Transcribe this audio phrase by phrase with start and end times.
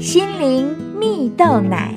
[0.00, 1.94] 心灵蜜豆奶。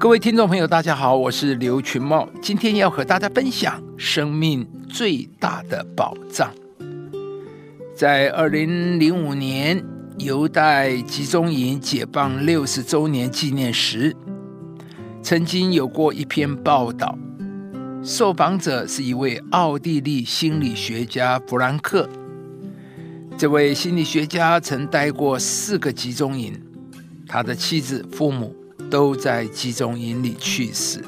[0.00, 6.50] 各位听众朋友，大家好，我是刘群茂，今天要和大家分享生命最大的宝藏。
[7.94, 9.84] 在二零零五年
[10.16, 14.16] 犹太集中营解放六十周年纪念时，
[15.22, 17.18] 曾经有过一篇报道，
[18.02, 22.08] 受访者是一位奥地利心理学家弗兰克。
[23.38, 26.60] 这位心理学家曾待过四个集中营，
[27.24, 28.52] 他的妻子、父母
[28.90, 31.00] 都在集中营里去世。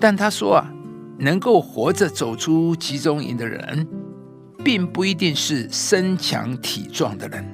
[0.00, 0.72] 但他说啊，
[1.18, 3.86] 能够活着走出集中营的人，
[4.64, 7.44] 并不一定是身强体壮的人，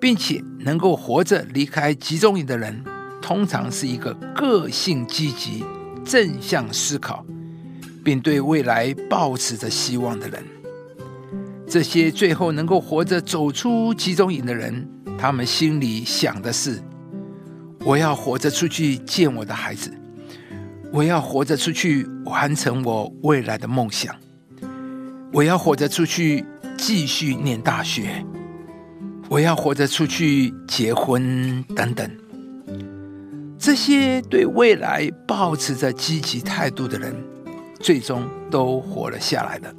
[0.00, 2.84] 并且能够活着离开集中营的人，
[3.20, 5.64] 通常是一个个性积极、
[6.04, 7.26] 正向思考，
[8.04, 10.40] 并对未来抱持着希望的人。
[11.68, 16.80] 这些最后能够活着走出集中营的人，他们心里想的是：
[17.80, 19.92] 我要活着出去见我的孩子，
[20.90, 24.16] 我要活着出去完成我未来的梦想，
[25.30, 26.42] 我要活着出去
[26.78, 28.24] 继续念大学，
[29.28, 32.10] 我要活着出去结婚等等。
[33.58, 37.14] 这些对未来保持着积极态度的人，
[37.78, 39.74] 最终都活了下来了。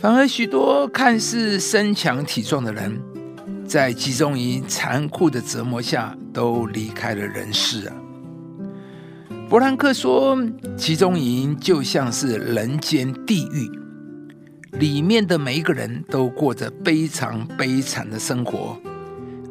[0.00, 3.02] 反而，许多看似身强体壮的人，
[3.66, 7.96] 在集中营残酷的折磨下，都离开了人世啊。
[9.50, 10.38] 弗兰克说
[10.78, 13.68] ：“集中营就像是人间地狱，
[14.78, 18.78] 里面的每一个人都过着非常悲惨的生活，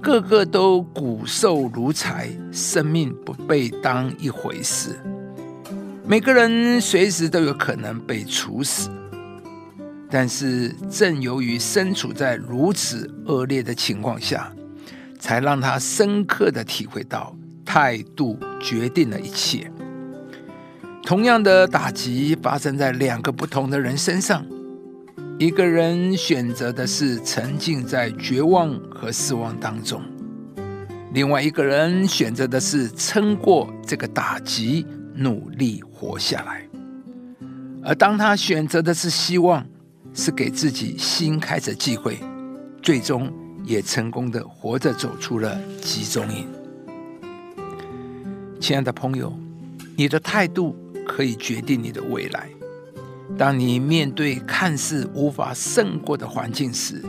[0.01, 4.97] 个个都骨瘦如柴，生命不被当一回事，
[6.05, 8.89] 每个人随时都有可能被处死。”
[10.09, 14.49] 但是，正由于身处在如此恶劣的情况下，
[15.19, 19.69] 才让他深刻的体会到态度决定了一切。
[21.03, 24.45] 同样的打击发生在两个不同的人身上，
[25.37, 30.01] 一个人选择的是沉浸在绝望和失望当中，
[31.11, 36.65] 另外一个人选择的是撑过这个打击，努力活下来。
[37.83, 39.65] 而当他选择的是希望。
[40.17, 42.17] 是给自己新开的机会，
[42.81, 43.31] 最终
[43.63, 46.47] 也成功的活着走出了集中营。
[48.59, 49.31] 亲爱的朋友，
[49.95, 50.75] 你的态度
[51.05, 52.49] 可以决定你的未来。
[53.37, 56.99] 当你面对看似无法胜过的环境时，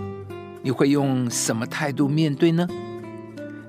[0.62, 2.68] 你会用什么态度面对呢？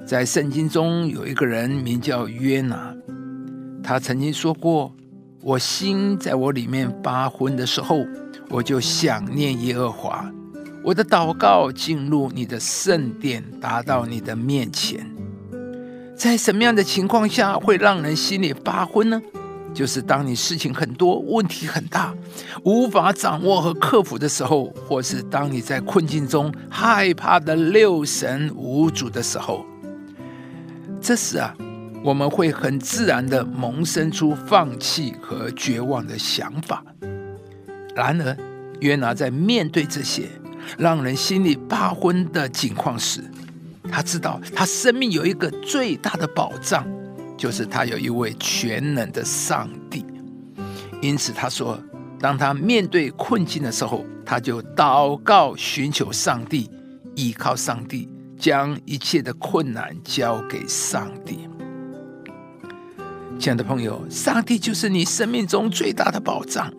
[0.05, 2.93] 在圣经中有一个人名叫约拿，
[3.81, 4.93] 他曾经说过
[5.41, 8.05] ：“我心在我里面发昏的时候。”
[8.49, 10.29] 我就想念耶和华，
[10.83, 15.05] 我的祷告进入你的圣殿，达到你的面前。
[16.15, 19.21] 在什么样的情况下会让人心里发昏呢？
[19.71, 22.11] 就是当你事情很多、问题很大、
[22.63, 29.63] 无法掌握和克服的时候，或是当你在困境中害怕的六神无主的时候。
[30.99, 31.55] 这时啊，
[32.03, 36.83] 我们会很自然的萌生出放弃和绝望的想法。
[37.99, 38.37] 然而，
[38.79, 40.29] 约拿在面对这些
[40.77, 43.21] 让人心里发昏的境况时，
[43.91, 46.87] 他知道他生命有一个最大的保障，
[47.37, 50.05] 就是他有一位全能的上帝。
[51.01, 51.77] 因此，他说，
[52.21, 56.71] 当他面对困境的时候，他就祷告，寻求上帝，
[57.15, 61.49] 依靠上帝，将一切的困难交给上帝。
[63.37, 66.73] 亲爱的朋友，上帝就是你生命中最大的保障。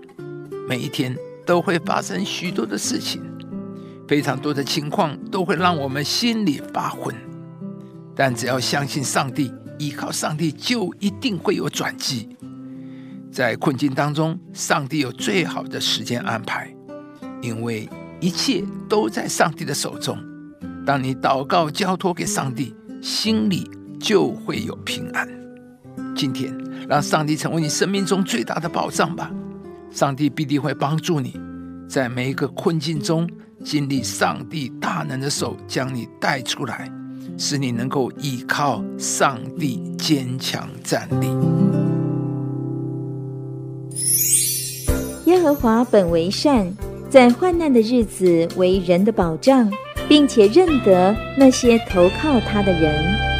[0.71, 1.13] 每一天
[1.45, 3.21] 都会发生许多的事情，
[4.07, 7.13] 非常多的情况都会让我们心里发昏。
[8.15, 12.29] 但只要相信上帝，依靠上帝，就一定会有转机。
[13.33, 16.73] 在困境当中，上帝有最好的时间安排，
[17.43, 17.89] 因为
[18.21, 20.17] 一切都在上帝的手中。
[20.87, 23.69] 当你祷告交托给上帝，心里
[23.99, 25.29] 就会有平安。
[26.15, 26.57] 今天，
[26.89, 29.33] 让上帝成为你生命中最大的保障吧。
[29.91, 31.39] 上帝必定会帮助你，
[31.89, 33.29] 在每一个困境中
[33.65, 36.91] 经历上帝大能的手将你带出来，
[37.37, 41.27] 使你能够依靠上帝坚强站立。
[45.27, 46.73] 耶和华本为善，
[47.09, 49.71] 在患难的日子为人的保障，
[50.09, 53.40] 并且认得那些投靠他的人。